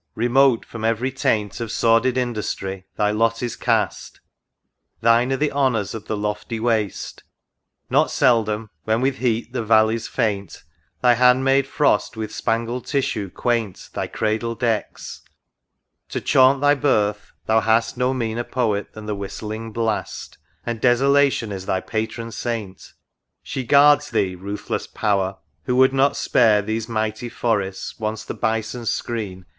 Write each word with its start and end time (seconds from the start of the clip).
remote 0.15 0.65
from 0.65 0.83
every 0.83 1.11
taint 1.11 1.59
Of 1.59 1.71
sordid 1.71 2.17
industry 2.17 2.87
thy 2.97 3.11
lot 3.11 3.43
is 3.43 3.55
cast; 3.55 4.19
Thine 5.01 5.31
are 5.31 5.37
the 5.37 5.51
honors 5.51 5.93
of 5.93 6.07
the 6.07 6.17
lofty 6.17 6.59
waste; 6.59 7.21
Not 7.87 8.09
seldom, 8.09 8.71
when 8.83 9.01
with 9.01 9.17
heat 9.19 9.53
the 9.53 9.63
valleys 9.63 10.07
faint, 10.07 10.63
Thy 11.03 11.13
hand 11.13 11.43
maid 11.43 11.67
Frost 11.67 12.17
with 12.17 12.33
spangled 12.33 12.87
tissue 12.87 13.29
quaint 13.29 13.91
Thy 13.93 14.07
cradle 14.07 14.55
decks;— 14.55 15.21
to 16.09 16.19
chaunt 16.19 16.61
thy 16.61 16.73
birth, 16.73 17.33
thou 17.45 17.59
hast' 17.59 17.95
No 17.95 18.11
meaner 18.11 18.43
Poet 18.43 18.93
than 18.93 19.05
the 19.05 19.13
whistling 19.13 19.71
Blast, 19.71 20.39
And 20.65 20.81
Desolation 20.81 21.51
is 21.51 21.67
thy 21.67 21.79
Patron 21.79 22.31
saint! 22.31 22.93
She 23.43 23.63
guards 23.63 24.09
thee, 24.09 24.33
ruthless 24.35 24.87
Power! 24.87 25.37
who 25.65 25.75
would 25.75 25.93
not 25.93 26.17
spare 26.17 26.63
Those 26.63 26.89
mighty 26.89 27.29
forests, 27.29 27.99
once 27.99 28.23
the 28.23 28.33
bison's 28.33 28.89
screen. 28.89 29.45